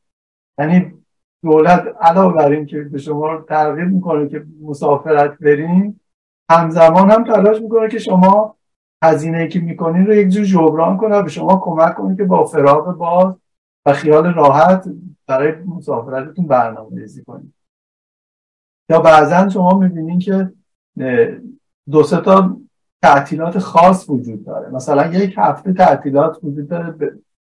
[0.59, 0.95] یعنی
[1.43, 6.01] دولت علاوه بر این که به شما ترغیب می‌کنه که مسافرت برین
[6.51, 8.57] همزمان هم تلاش می‌کنه که شما
[9.05, 12.97] هزینه که می‌کنین رو یک جور جبران کنه به شما کمک کنه که با فراغ
[12.97, 13.35] باز
[13.87, 14.89] و خیال راحت
[15.27, 17.55] برای مسافرتتون برنامه ریزی کنید.
[18.91, 20.53] یا بعضا شما می‌بینین که
[21.91, 22.57] دو سه تا
[23.03, 24.69] تعطیلات خاص وجود داره.
[24.69, 27.13] مثلا یک هفته تعطیلات وجود داره به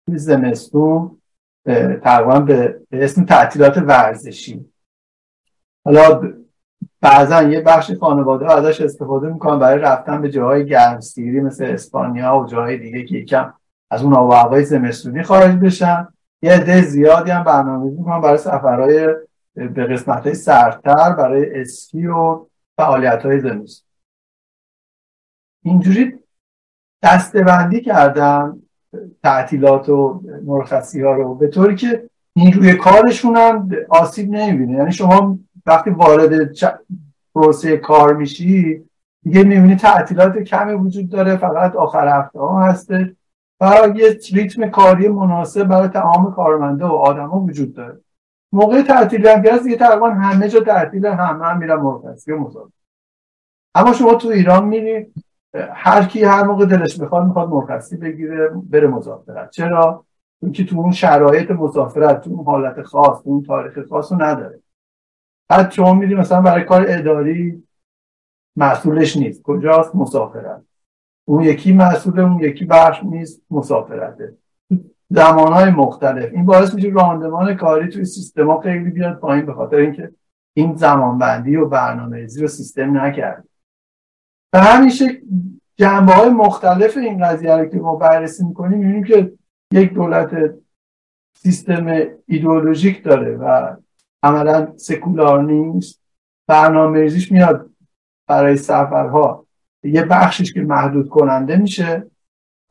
[0.08, 1.18] زمستون
[2.02, 4.66] تقریبا به اسم تعطیلات ورزشی.
[5.84, 6.32] حالا
[7.00, 12.46] بعضا یه بخش خانواده ازش استفاده می‌کنن برای رفتن به جاهای گرمسیری مثل اسپانیا و
[12.46, 13.52] جاهای دیگه که یکم
[13.90, 16.08] از اون آب زمستونی خارج بشن.
[16.42, 19.14] یه عده زیادی هم برنامه می‌کنن برای سفرهای
[19.54, 23.88] به قسمت های سردتر برای اسکی و فعالیت های زمستون
[25.64, 26.18] اینجوری
[27.02, 28.62] دستبندی کردن
[29.22, 34.78] تعطیلات و مرخصی ها رو به طوری که نیروی کارشون هم آسیب نمی‌بینه.
[34.78, 36.54] یعنی شما وقتی وارد
[37.34, 38.84] پروسه کار میشی
[39.22, 43.16] دیگه می‌بینی تعطیلات کمی وجود داره فقط آخر هفته ها هسته.
[43.60, 48.00] و یه ریتم کاری مناسب برای تمام کارمنده و آدما وجود داره.
[48.54, 52.50] موقع تعطیل هم که دیگه تقریبا همه جا تعطیل همه هم میرن مرخصی و
[53.74, 55.12] اما شما تو ایران میری
[55.54, 60.04] هر کی هر موقع دلش می‌خواد می‌خواد مرخصی بگیره بره مسافرت چرا؟
[60.42, 64.60] اینکه تو اون شرایط مسافرت تو اون حالت خاص تو اون تاریخ خاص رو نداره.
[65.48, 67.64] بعد شما میری مثلا برای کار اداری
[68.56, 69.42] مسئولش نیست.
[69.42, 70.62] کجاست؟ مسافرت
[71.24, 74.36] اون یکی مسئول اون یکی بخش نیست مسافرته
[75.10, 76.32] زمانهای مختلف.
[76.32, 80.12] این باعث میشه راندمان کاری توی سیستما خیلی بیاد پایین به خاطر اینکه
[80.56, 83.44] این زمانبندی و برنامه ریزی رو سیستم نکرد.
[84.52, 85.18] به همین شکل
[85.76, 89.32] جنبه های مختلف این قضیه رو که ما بررسی می‌کنیم می‌بینیم که
[89.72, 90.54] یک دولت
[91.36, 91.86] سیستم
[92.26, 93.76] ایدئولوژیک داره و
[94.22, 96.00] عملا سکولار نیست.
[96.46, 97.70] برنامه ریزیش میاد
[98.28, 99.46] برای سفرها.
[99.82, 102.06] یه بخشش که محدود کننده میشه.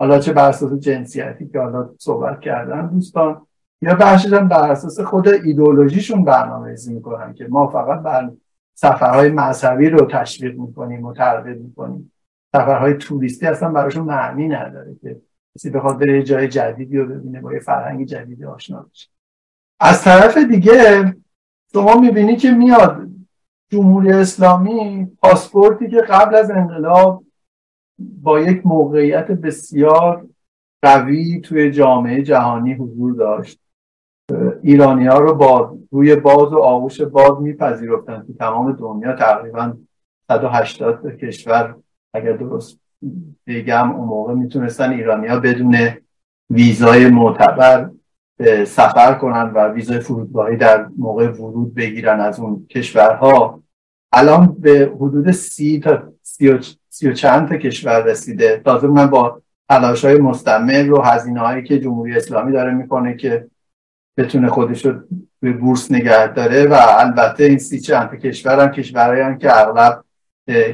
[0.03, 3.47] حالا چه بر اساس جنسیتی که حالا صحبت کردن دوستان
[3.81, 8.31] یا بخشش هم بر اساس خود ایدئولوژیشون برنامه ریزی می‌کنن که ما فقط بر
[8.73, 12.11] سفرهای مذهبی رو تشویق می‌کنیم و ترغیب می‌کنیم.
[12.55, 15.21] سفرهای توریستی اصلا براشون معنی نداره که
[15.55, 19.09] کسی بخواد بره جای جدیدی رو ببینه با یه فرهنگ جدیدی آشنا بشه.
[19.79, 21.15] از طرف دیگه
[21.73, 23.07] شما می‌بینی که میاد
[23.71, 27.23] جمهوری اسلامی پاسپورتی که قبل از انقلاب
[28.21, 30.27] با یک موقعیت بسیار
[30.81, 33.59] قوی توی جامعه جهانی حضور داشت.
[34.63, 39.73] ایرانی ها رو با روی باز و آغوش باز میپذیرفتن تو تمام دنیا تقریبا
[40.27, 41.75] 180 کشور.
[42.13, 42.79] اگر درست
[43.47, 45.77] بگم اون موقع می‌تونستن ایرانی ها بدون
[46.49, 47.89] ویزای معتبر
[48.65, 53.59] سفر کنن و ویزای فرودگاهی در موقع ورود بگیرن از اون کشورها.
[54.13, 58.61] الان به حدود سی تا سی و, سی و چند تا کشور رسیده.
[58.65, 63.47] تازه من با تلاش های مستمر و هزینه هایی که جمهوری اسلامی داره می‌کنه که
[64.17, 64.93] بتونه خودش رو
[65.39, 70.03] به بورس نگه داره و البته این سی چند کشور هم کشورهایی که اغلب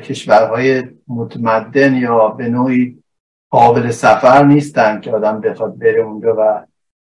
[0.03, 3.03] کشورهای متمدن یا به نوعی
[3.49, 6.65] قابل سفر نیستن که آدم بخواد بره اونجا و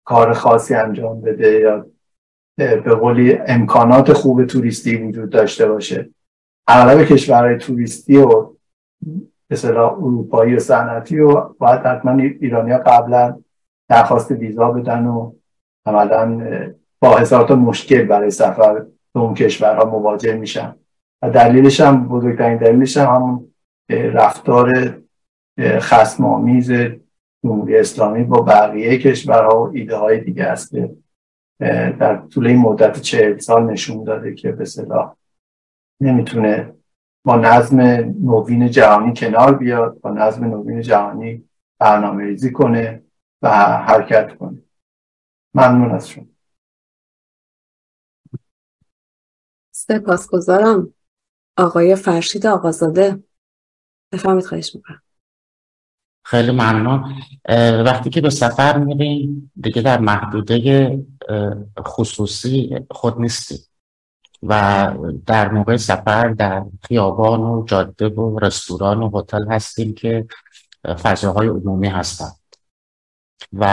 [0.03, 1.85] کار خاصی انجام بده یا
[2.57, 6.09] به قولی امکانات خوب توریستی وجود داشته باشه.
[6.67, 8.49] اغلب کشورهای توریستی و
[9.49, 13.37] مثلا اروپایی و صنعتی و باید حتما ایرانیا قبلا
[13.89, 15.33] درخواست ویزا بدن و
[15.85, 16.41] عملا
[16.99, 20.75] با هزار مشکل برای سفر به اون کشورها مواجه میشن.
[21.21, 23.53] و دلیلش هم بزرگترین دلیلش هم همون
[23.89, 24.97] رفتار
[25.59, 26.71] خسمامیز
[27.43, 30.71] جمهوری اسلامی با بقیه کشورها و ایده های دیگه است
[31.99, 35.15] در طول این مدت چهل سال نشون داده که به صلاح
[36.01, 36.73] نمی‌تونه
[37.23, 37.81] با نظم
[38.21, 43.03] نوین جهانی کنار بیاد با نظم نوین جهانی برنامه ریزی کنه
[43.41, 44.61] و حرکت کنه.
[45.53, 46.25] ممنون از شما.
[49.71, 50.93] سپاسگزارم
[51.57, 53.23] آقای فرشید آقازاده.
[54.11, 55.01] بفرمید خواهش می‌کنم.
[56.23, 57.13] خیلی ممنون.
[57.85, 61.05] وقتی که به سفر میریم دیگه در محدوده
[61.79, 63.59] خصوصی خود نیستیم
[64.43, 64.93] و
[65.25, 70.27] در موقع سفر در خیابان و جاده و رستوران و هتل هستیم که
[70.83, 72.35] فضاهای عمومی هستند.
[73.53, 73.65] و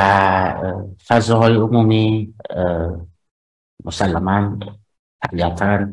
[1.07, 2.35] فضاهای عمومی
[3.85, 4.59] مسلما
[5.23, 5.93] طبیعتا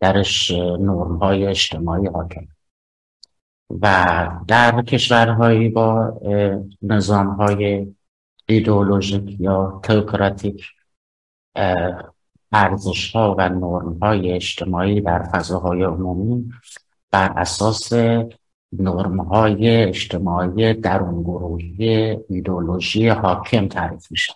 [0.00, 2.46] درش نرم های اجتماعی حاکم
[3.70, 6.20] و در کشورهایی با
[6.82, 7.94] نظام های
[8.46, 10.64] ایدئولوژیک یا تئوکراتیک
[12.52, 16.52] ارزش ها و نرم های اجتماعی در فضاهای عمومی
[17.10, 17.92] بر اساس
[18.72, 24.34] نرم های اجتماعی درون گروهی ایدئولوژی حاکم تعریف میشن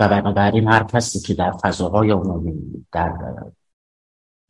[0.00, 3.34] و بنابراین هر کسی که در فضاهای عمومی در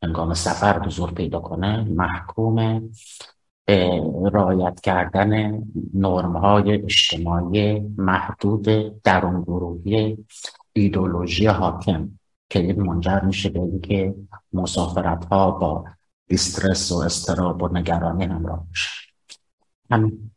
[0.03, 2.89] هنگام سفر حضور پیدا کنه محکوم
[4.33, 8.65] رعایت کردن نرم های اجتماعی محدود
[9.01, 10.25] درون گروهی
[10.73, 12.19] ایدولوژی حاکم.
[12.49, 14.15] که این منجر میشه به اینکه
[14.53, 15.85] مسافرت ها با
[16.27, 18.89] دیسترس و استراب و نگرانی همراه میشه
[19.91, 20.31] همین.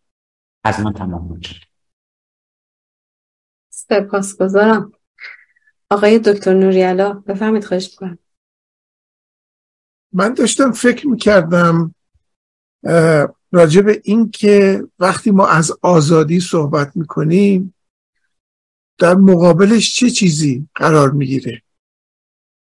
[0.64, 1.57] از من تمام میشه
[3.71, 4.92] سپاسگزارم.
[5.90, 8.18] آقای دکتر نوریالا بفهمید خواهش بکنم
[10.12, 11.95] من داشتم فکر می‌کردم
[13.53, 17.75] راجع به این که وقتی ما از آزادی صحبت می‌کنیم
[18.99, 21.62] در مقابلش چه چیزی قرار می‌گیره؟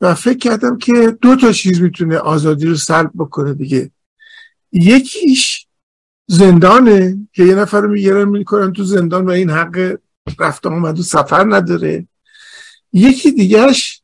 [0.01, 3.91] و فکر کردم که دو تا چیز می‌تونه آزادی رو سلب بکنه دیگه.
[4.73, 5.67] یکیش
[6.27, 9.99] زندانه که یه نفر رو می‌گیرن می‌کنن تو زندان و این حق
[10.39, 12.07] رفت آمد و سفر نداره.
[12.93, 14.03] یکی دیگهش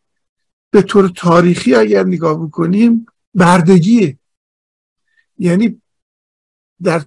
[0.71, 4.19] به طور تاریخی اگر نگاه بکنیم بردگیه.
[5.39, 5.83] یعنی
[6.83, 7.03] در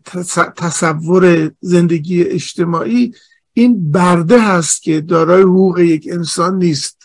[0.55, 3.13] تصور زندگی اجتماعی
[3.53, 7.03] این برده هست که دارای حقوق یک انسان نیست.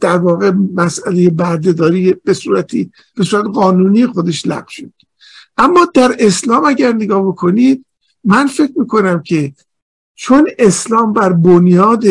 [0.00, 4.92] در واقع مسئله برده داری به صورتی به صورت قانونی خودش لغو شد.
[5.56, 7.84] اما در اسلام اگر نگاه بکنید
[8.24, 9.52] من فکر می‌کنم که
[10.14, 12.04] چون اسلام بر بنیاد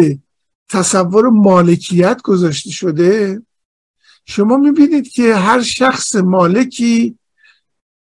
[0.69, 3.41] تصور مالکیت گذاشته شده
[4.25, 7.17] شما می‌بینید که هر شخص مالکی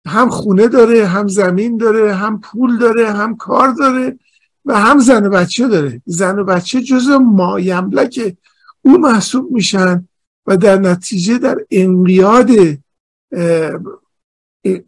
[0.05, 4.19] هم خونه داره هم زمین داره هم پول داره هم کار داره
[4.65, 6.01] و هم زن و بچه داره.
[6.05, 8.37] زن و بچه جز مایملک
[8.81, 10.07] او محسوب میشن
[10.47, 12.49] و در نتیجه در انقیاد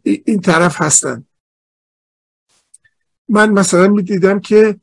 [0.02, 1.24] این طرف هستن.
[3.28, 4.80] من مثلا می‌دیدم که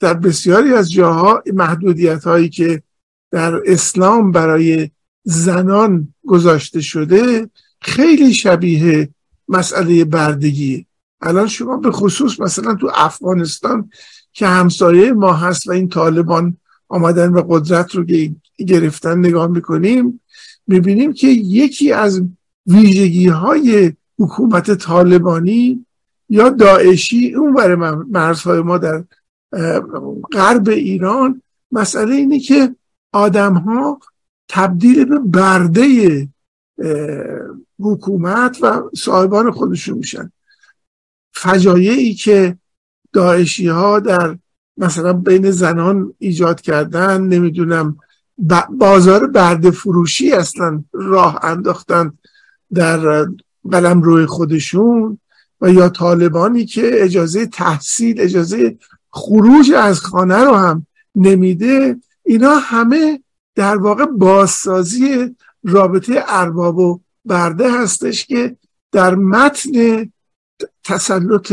[0.00, 2.82] در بسیاری از جاها محدودیت هایی که
[3.30, 4.90] در اسلام برای
[5.24, 9.08] زنان گذاشته شده خیلی شبیه
[9.48, 10.86] مسئله بردگی
[11.20, 13.90] الان شما به خصوص مثلا تو افغانستان
[14.32, 16.56] که همسایه ما هست و این طالبان
[16.88, 18.04] آمدن به قدرت رو
[18.66, 20.20] گرفتن نگاه می‌کنیم
[20.66, 22.22] می‌بینیم که یکی از
[22.66, 25.86] ویژگی های حکومت طالبانی
[26.28, 27.76] یا داعشی اون برای
[28.10, 29.04] مرزهای ما در
[30.32, 32.74] غرب ایران مسئله اینه که
[33.12, 34.00] آدم ها
[34.48, 36.28] تبدیل به برده
[37.80, 40.32] حکومت و صاحبان خودشون میشن.
[41.32, 42.56] فجایعی که
[43.12, 44.38] داعشی ها در
[44.76, 47.96] مثلا بین زنان ایجاد کردن نمی‌دونم
[48.70, 52.12] بازار برده فروشی اصلا راه انداختن
[52.74, 53.26] در
[53.70, 55.18] قلم روی خودشون
[55.60, 58.76] و یا طالبانی که اجازه تحصیل اجازه
[59.10, 63.21] خروج از خانه رو هم نمیده اینا همه
[63.54, 68.56] در واقع بازسازی رابطه ارباب و برده هستش که
[68.92, 70.12] در متن
[70.84, 71.52] تسلط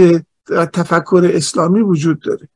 [0.74, 2.50] تفکر اسلامی وجود داره.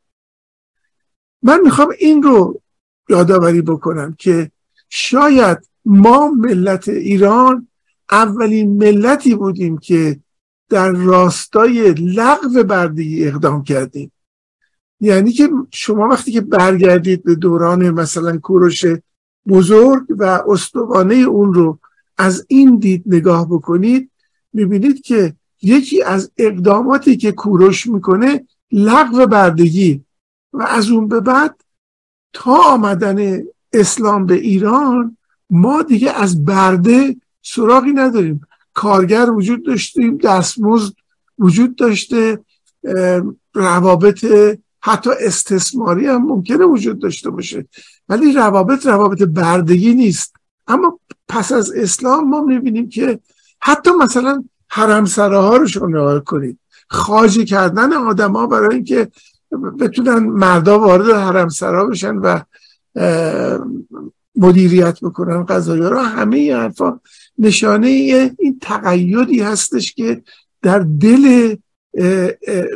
[1.42, 2.62] من می‌خوام این رو
[3.10, 4.52] یادآوری بکنم که
[4.90, 7.68] شاید ما ملت ایران
[8.12, 10.20] اولین ملتی بودیم که
[10.70, 14.12] در راستای لغو بردگی اقدام کردیم.
[15.00, 18.86] یعنی که شما وقتی که برگردید به دوران مثلا کوروش
[19.48, 21.80] بزرگ و استوانه اون رو
[22.18, 24.12] از این دید نگاه بکنید
[24.54, 30.04] می‌بینید که یکی از اقداماتی که کوروش می‌کنه لغو بردگی
[30.54, 31.56] و از اون به بعد
[32.34, 35.18] تا آمدن اسلام به ایران
[35.50, 38.42] ما دیگه از برده سراغی نداریم.
[38.74, 40.94] کارگر وجود داشتیم دستمزد
[41.40, 42.40] وجود داشته
[43.54, 44.26] روابط
[44.86, 47.68] حتی استثماری هم ممکنه وجود داشته باشه.
[48.10, 50.36] ولی روابط روابط بردگی نیست.
[50.68, 53.20] اما پس از اسلام ما می‌بینیم که
[53.60, 56.60] حتی مثلا ها رو شما نگاه کنید.
[56.88, 59.08] خاجی کردن آدما برای اینکه
[59.80, 62.40] بتونن مردا وارد حرمسرا بشن و
[64.36, 67.00] مدیریت بکنن قضایی را همه این حرفا
[67.38, 67.88] نشانه
[68.40, 70.22] این تقیدی هستش که
[70.62, 71.56] در دل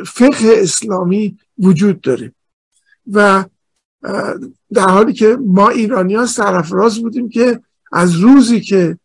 [0.06, 2.32] فقه اسلامی وجود داره
[3.12, 3.44] و
[4.72, 7.60] در حالی که ما ایرانی ها سرفراز بودیم که
[7.92, 8.98] از روزی که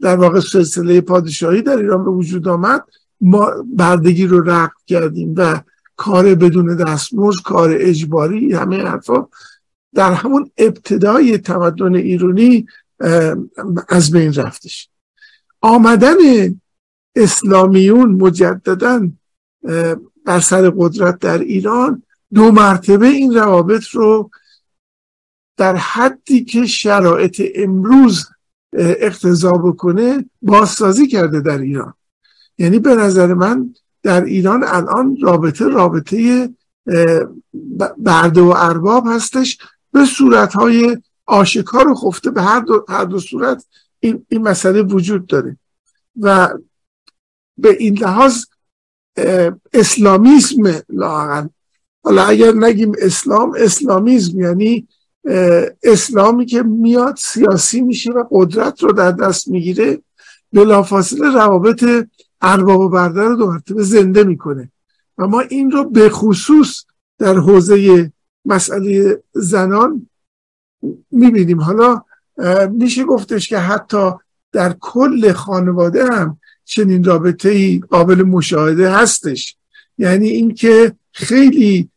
[0.00, 2.84] در واقع سلسله پادشاهی در ایران به وجود آمد
[3.20, 5.60] ما بردگی رو رقم کردیم و
[5.96, 9.28] کار بدون دستمزد کار اجباری همه حرفا
[9.94, 12.66] در همون ابتدای تمدن ایرانی
[13.88, 14.88] از بین رفتش.
[15.60, 16.16] آمدن
[17.16, 19.08] اسلامیون مجددا
[20.40, 22.02] سر قدرت در ایران
[22.34, 24.30] دو مرتبه این روابط رو
[25.56, 28.26] در حدی که شرایط امروز
[28.72, 31.94] اقتضا بکنه بازسازی کرده در ایران.
[32.58, 36.48] یعنی به نظر من در ایران الان رابطه رابطه
[37.98, 39.58] برده و ارباب هستش.
[39.92, 43.64] به صورتهای آشکار و خفته به هر دو, هر دو صورت
[44.00, 45.56] این, این مسئله وجود داره.
[46.20, 46.48] و
[47.58, 48.44] به این لحاظ
[49.72, 51.50] اسلامیسم لاغن
[52.04, 54.88] حالا اگر نگیم اسلام اسلامیزم یعنی
[55.82, 59.98] اسلامی که میاد سیاسی میشه و قدرت رو در دست می‌گیره
[60.52, 61.84] بلافاصله روابط
[62.40, 64.72] ارباب و برده رو دو زنده می‌کنه.
[65.18, 66.84] و ما این رو به خصوص
[67.18, 68.12] در حوزه
[68.44, 70.08] مسئله زنان
[71.10, 71.60] می‌بینیم.
[71.60, 72.02] حالا
[72.70, 74.10] میشه گفتش که حتی
[74.52, 76.38] در کل خانواده هم
[76.74, 79.56] چنین رابطه ای قابل مشاهده هستش.
[79.98, 81.88] یعنی اینکه خیلی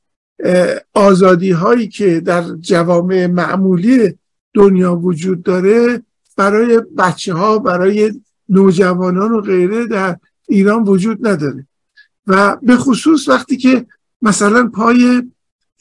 [0.94, 4.14] آزادی هایی که در جوامع معمولی
[4.54, 6.02] دنیا وجود داره
[6.38, 8.14] برای بچه ها برای
[8.50, 10.18] نوجوانان و غیره در
[10.48, 11.68] ایران وجود نداره.
[12.28, 13.86] و به خصوص وقتی که
[14.22, 15.24] مثلا پای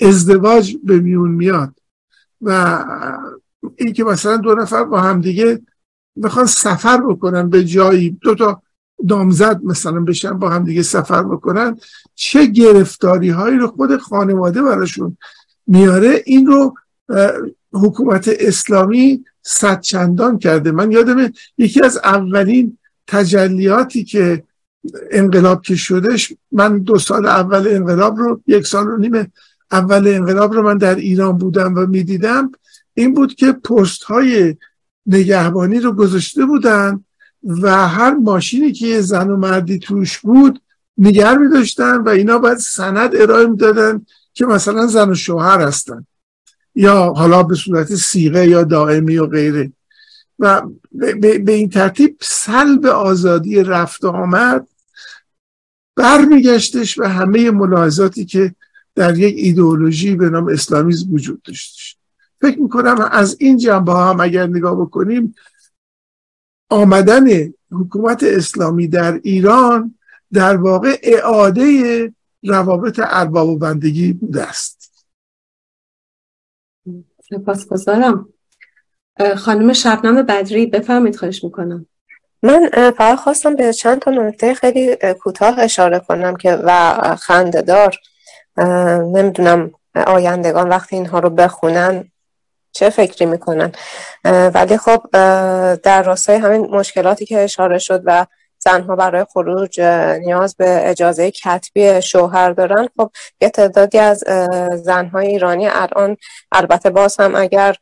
[0.00, 1.74] ازدواج به میون میاد
[2.40, 2.84] و
[3.76, 5.60] این که مثلا دو نفر با همدیگه
[6.16, 8.62] می‌خوان سفر بکنن به جایی دو تا
[9.08, 11.76] دامزد مثلا بشن با هم دیگه سفر بکنن
[12.14, 15.16] چه گرفتاری هایی رو خود خانواده براشون
[15.66, 16.74] میاره؟ این رو
[17.72, 20.70] حکومت اسلامی صد چندان کرده.
[20.70, 24.42] من یادم یکی از اولین تجلیاتی که
[25.10, 29.32] انقلاب که شدش من دو سال اول انقلاب رو یک سال و نیم
[29.72, 32.52] اول انقلاب رو من در ایران بودم و می‌دیدم.
[32.94, 34.56] این بود که پست های
[35.06, 37.04] نگهبانی رو گذاشته بودن
[37.44, 40.60] و هر ماشینی که یه زن و مردی توش بود
[40.98, 46.06] نگر می داشتن و اینا باید سند ارائه می‌دادن که مثلا زن و شوهر هستن.
[46.74, 49.72] یا حالا به صورت سیغه یا دائمی و غیره.
[50.38, 54.66] و به این ترتیب سلب آزادی رفت و آمد
[55.96, 58.54] برمیگشتش و همه ملاحظاتی که
[58.94, 61.96] در یک ایدئولوژی به نام اسلامیزم وجود داشتش.
[62.40, 65.34] فکر می‌کنم از این جنبه هم اگر نگاه بکنیم
[66.74, 69.98] آمدن حکومت اسلامی در ایران
[70.32, 72.12] در واقع اعاده
[72.44, 75.06] روابط ارباب و بندگی بوده است.
[77.30, 78.28] سپاسگزارم.
[79.36, 81.86] خانم شبنم بدری بفرمید خواهش می‌کنم.
[82.42, 87.96] من فقط خواستم به چند تا نکته خیلی کوتاه اشاره کنم که و خندهدار.
[89.14, 89.70] نمی‌دونم
[90.06, 92.10] آیندگان وقتی اینها رو بخونن
[92.74, 93.72] چه فکری می‌کنن.
[94.24, 95.02] ولی خب
[95.82, 98.26] در راستای همین مشکلاتی که اشاره شد و
[98.58, 99.80] زنها برای خروج
[100.20, 103.10] نیاز به اجازه کتبی شوهر دارن خب
[103.40, 104.24] یه تعدادی از
[104.74, 106.16] زنهای ایرانی الان
[106.52, 107.76] البته باز هم اگر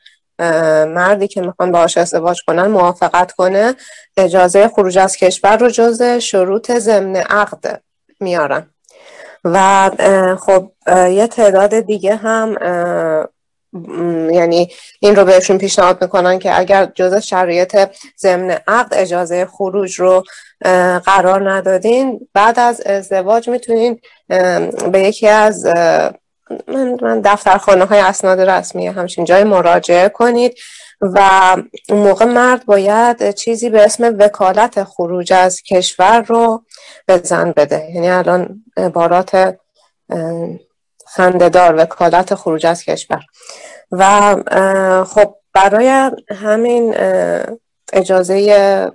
[0.86, 3.74] مردی که می‌خوان باهاش ازدواج کنن موافقت کنه
[4.16, 7.82] اجازه خروج از کشور رو جز شروط ضمن عقد
[8.20, 8.70] میارن.
[9.44, 9.90] و
[10.40, 12.56] خب یه تعداد دیگه هم
[14.32, 14.70] یعنی
[15.00, 17.78] این رو بهشون پیشنهاد می‌کنن که اگر جز شرایط
[18.18, 20.24] ضمن عقد اجازه خروج رو
[21.04, 24.00] قرار ندادین بعد از ازدواج می‌تونین
[24.92, 25.66] به یکی از
[27.02, 30.58] من دفترخانه های اسناد رسمی همچین جای مراجعه کنید
[31.00, 31.56] و
[31.88, 36.64] اون موقع مرد باید چیزی به اسم وکالت خروج از کشور رو
[37.06, 37.90] به زن بده.
[37.94, 39.56] یعنی الان عبارات
[41.16, 43.20] خندهدار وکالت خروج از کشور.
[43.92, 44.34] و
[45.04, 46.94] خب برای همین
[47.92, 48.92] اجازه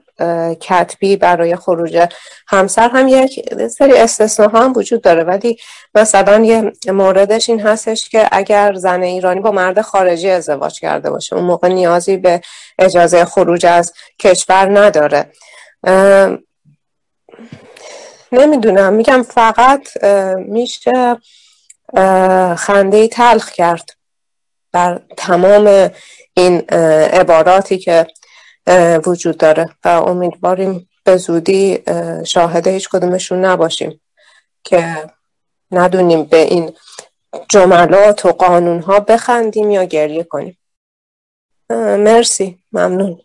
[0.61, 2.07] کتبی برای خروج
[2.47, 5.24] همسر هم یک سری استثناء هم وجود داره.
[5.24, 5.57] ولی
[5.95, 11.36] مثلا یه موردش این هستش که اگر زن ایرانی با مرد خارجی ازدواج کرده باشه
[11.36, 12.41] اون موقع نیازی به
[12.80, 15.32] اجازه خروج از کشور نداره.
[18.32, 18.93] نمی‌دونم.
[18.93, 20.03] میگم فقط
[20.38, 21.18] میشه
[22.56, 23.98] خنده تلخ کرد
[24.72, 25.92] بر تمام
[26.34, 26.60] این
[27.14, 28.08] عباراتی که
[29.06, 31.84] وجود داره و امیدواریم به زودی
[32.26, 34.02] شاهد هیچ کدومشون نباشیم
[34.64, 35.10] که
[35.72, 36.74] ندونیم به این
[37.50, 40.58] جملات و قانون ها بخندیم یا گریه کنیم.
[42.00, 42.64] مرسی.
[42.72, 43.22] ممنون.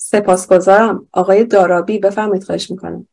[0.00, 1.08] سپاسگزارم.
[1.12, 3.08] آقای دارابی بفرمایید خواهش می‌کنم.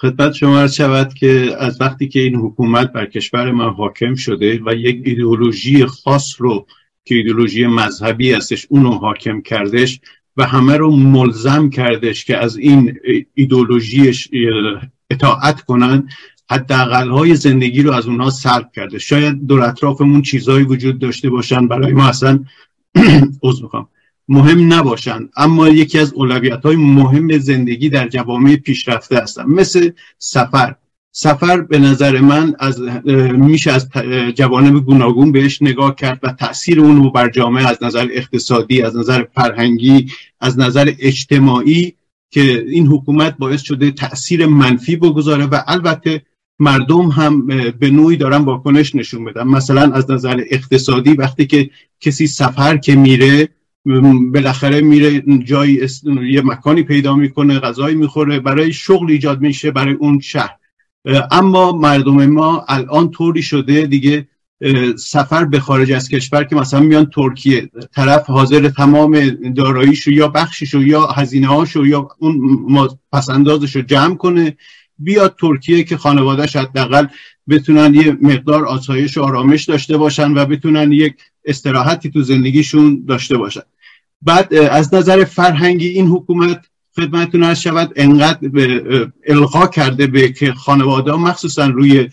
[0.00, 4.60] خدمت شما عرض شود که از وقتی که این حکومت بر کشور ما حاکم شده
[4.66, 6.66] و یک ایدئولوژی خاص رو
[7.04, 10.00] که ایدئولوژی مذهبی هستش اونو حاکم کردش
[10.36, 12.98] و همه رو ملزم کردش که از این
[13.34, 14.28] ایدولوژیش
[15.10, 16.08] اطاعت کنن
[16.50, 21.68] حداقل های زندگی رو از اونها سلب کرده شاید دور اطرافمون چیزهایی وجود داشته باشن
[21.68, 22.44] برای ما اصلا
[23.42, 23.88] عذر می‌خوام.
[24.30, 30.74] مهم نباشن اما یکی از اولویت های مهم زندگی در جوامع پیشرفته هستن مثل سفر.
[31.12, 32.80] سفر به نظر من از
[33.32, 33.88] میشه از
[34.34, 38.96] جوانب گوناگون بهش نگاه کرد و تاثیر اون رو بر جامعه از نظر اقتصادی از
[38.96, 40.06] نظر فرهنگی
[40.40, 41.94] از نظر اجتماعی
[42.30, 46.22] که این حکومت باعث شده تاثیر منفی بگذاره و البته
[46.58, 49.42] مردم هم به نوعی دارن واکنش نشون بدن.
[49.42, 51.70] مثلا از نظر اقتصادی وقتی که
[52.00, 53.48] کسی سفر که میره
[54.32, 55.80] بالاخره میره جایی
[56.30, 60.56] یه مکانی پیدا می‌کنه غذایی می‌خوره برای شغل ایجاد میشه برای اون شهر.
[61.30, 64.28] اما مردم ما الان طوری شده دیگه
[64.96, 70.82] سفر به خارج از کشور که مثلا میان ترکیه طرف حاضر تمام داراییشو یا بخشیشو
[70.82, 74.56] یا هزینه یا اون پسندازش رو جمع کنه
[74.98, 77.06] بیاد ترکیه که خانوادهش حداقل
[77.48, 81.14] بتونن یه مقدار آسایش و آرامش داشته باشن و بتونن یک
[81.44, 83.60] استراحتی تو زندگیشون داشته باشن.
[84.22, 86.66] بعد از نظر فرهنگی این حکومت
[86.96, 92.08] خدمتتون از شود انقدر به القا کرده به که خانواده ها مخصوصا روی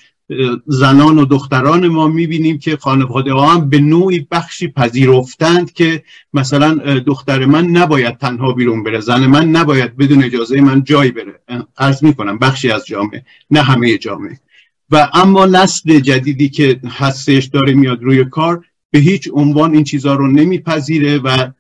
[0.66, 6.04] زنان و دختران ما می‌بینیم که خانواده ها هم به نوعی بخشی پذیرفتند که
[6.34, 11.40] مثلا دختر من نباید تنها بیرون بره زن من نباید بدون اجازه من جای بره.
[11.78, 14.40] عرض می‌کنم بخشی از جامعه نه همه جامعه.
[14.92, 20.16] و اما نسل جدیدی که هستش داره میاد روی کار به هیچ عنوان این چیزها
[20.16, 21.52] رو نمیپذیره و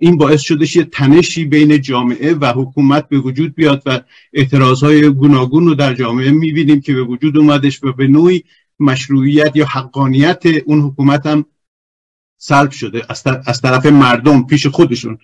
[0.00, 4.00] این باعث شدش یه تنشی بین جامعه و حکومت به وجود بیاد و
[4.32, 8.44] اعتراضهای گوناگون رو در جامعه می‌بینیم که به وجود اومدش و به نوعی
[8.80, 11.44] مشروعیت یا حقانیت اون حکومت هم
[12.38, 13.02] سلب شده
[13.46, 15.18] از طرف مردم پیش خودشون.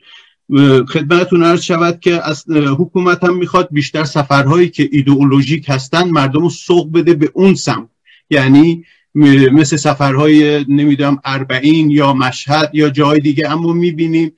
[0.88, 6.50] خدمتتون عرض شود که از حکومت هم می‌خواد بیشتر سفرهایی که ایدئولوژیک هستن مردم رو
[6.50, 7.88] سوق بده به اون سمت.
[8.30, 8.84] یعنی
[9.14, 14.32] مثل سفرهای نمی‌دونم اربعین یا مشهد یا جای دیگه اما می‌بینیم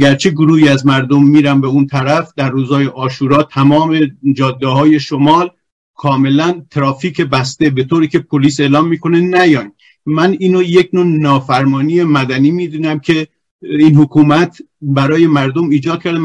[0.00, 4.00] گرچه گروهی از مردم میرن به اون طرف در روزهای آشورا تمام
[4.34, 5.50] جاده های شمال
[5.94, 9.72] کاملا ترافیک بسته به طوری که پلیس اعلام می‌کنه نیاین
[10.06, 13.26] من اینو یک نوع نافرمانی مدنی می‌دونم که
[13.62, 16.18] این حکومت برای مردم ایجاد کرده.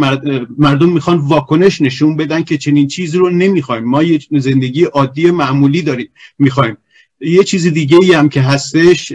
[0.58, 3.84] مردم می‌خوان واکنش نشون بدن که چنین چیزی رو نمی‌خوایم.
[3.84, 6.10] ما یه زندگی عادی معمولی داریم.
[6.40, 6.78] می‌خوایم.
[7.22, 9.14] یه چیز دیگه ای هم که هستش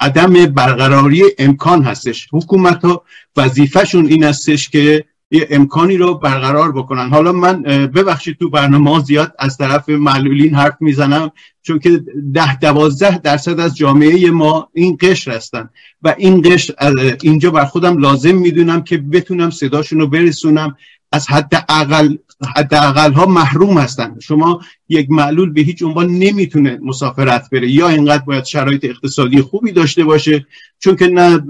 [0.00, 2.28] عدم برقراری امکان هستش.
[2.32, 3.02] حکومت ها
[3.36, 7.08] وظیفهشون این هستش که یه امکانی رو برقرار بکنن.
[7.08, 11.30] حالا من ببخشید تو برنامه زیاد از طرف معلولین حرف می‌زنم
[11.62, 12.04] چون که
[12.34, 15.68] ده دوازده درصد از جامعه ما این قشر هستن.
[16.02, 16.74] و این قشر
[17.22, 20.76] اینجا بر خودم لازم می‌دونم که بتونم صداشون رو برسونم.
[21.12, 22.16] از حد اقل
[22.56, 24.18] حد اقل ها محروم هستن.
[24.22, 27.70] شما یک معلول به هیچ عنوان نمی‌تونه مسافرت بره.
[27.70, 30.46] یا اینقدر باید شرایط اقتصادی خوبی داشته باشه
[30.78, 31.40] چون که نه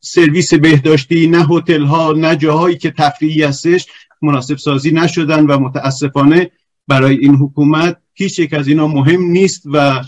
[0.00, 3.86] سرویس بهداشتی نه هتل ها نه جاهایی که تفریحی هستش
[4.22, 6.50] مناسب سازی نشدن و متاسفانه
[6.88, 10.04] برای این حکومت هیچ یک از اینا مهم نیست و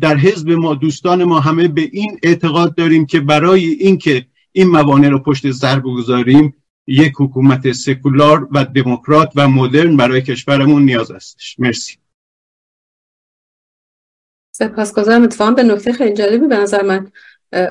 [0.00, 5.08] در حزب ما دوستان ما همه به این اعتقاد داریم که برای اینکه این موانع
[5.08, 6.54] رو پشت سر بگذاریم
[6.86, 11.56] یک حکومت سکولار و دموکرات و مدرن برای کشورمون نیاز هستش.
[11.58, 11.96] مرسی.
[14.52, 15.22] سپاسگزارم.
[15.22, 17.10] اتفاقا به نکته خیلی جالبی به نظر من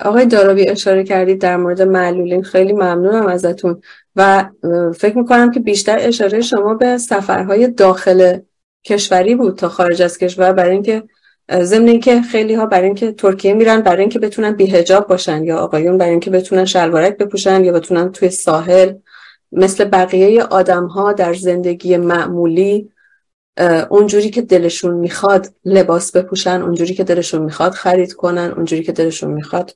[0.02, 2.44] آقای دارابی اشاره کردید در مورد معلولین.
[2.44, 3.82] خیلی ممنونم ازتون.
[4.16, 4.50] و
[4.98, 8.40] فکر می‌کنم که بیشتر اشاره شما به سفرهای داخل
[8.86, 11.04] کشوری بود تا خارج از کشور برای اینکه
[11.62, 15.98] ضمن اینکه خیلی ها برای اینکه ترکیه میرن برای اینکه بتونن بیهجاب باشن یا آقایون
[15.98, 18.94] برای اینکه بتونن شلوارک بپوشن یا بتونن توی ساحل
[19.52, 22.92] مثل بقیه آدم ها در زندگی معمولی
[23.90, 29.34] اونجوری که دلشون می‌خواد لباس بپوشن اونجوری که دلشون می‌خواد خرید کنن اونجوری که دلشون
[29.34, 29.76] می‌خواد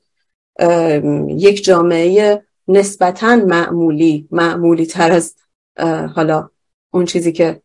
[1.28, 5.34] یک جامعه نسبتا معمولی معمولی تر از
[6.14, 6.50] حالا
[6.90, 7.62] اون چیزی که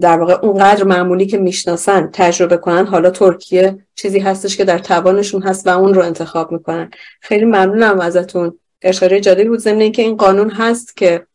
[0.00, 2.86] در واقع اونقدر معمولی که می‌شناسن تجربه کنن.
[2.86, 6.90] حالا ترکیه چیزی هستش که در توانشون هست و اون رو انتخاب می‌کنن.
[7.20, 8.58] خیلی ممنونم ازتون.
[8.82, 9.58] اشاره جالبی بود.
[9.58, 11.26] ضمن که این قانون هست که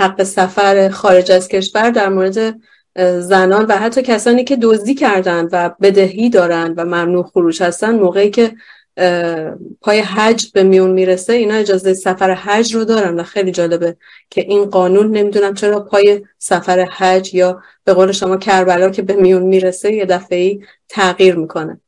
[0.00, 2.56] حق سفر خارج از کشور در مورد
[3.20, 8.30] زنان و حتی کسانی که دزدی کردن و بدهی دارن و ممنوع خروج هستن موقعی
[8.30, 8.52] که
[9.80, 13.20] پای حج به میون می‌رسه اینا اجازه سفر حج رو دارن.
[13.20, 13.96] و خیلی جالبه
[14.30, 19.14] که این قانون نمی‌دونم چرا پای سفر حج یا به قول شما کربلا که به
[19.14, 21.80] میون می‌رسه یه دفعه تغییر می‌کنه.